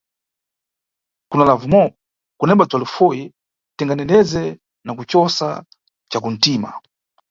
[1.29, 1.81] Kuna Lavimó,
[2.39, 3.23] kunemba bzwa lufoyi
[3.77, 4.43] tingandendeze
[4.85, 5.47] na kucosa
[6.11, 6.69] ca kuntima.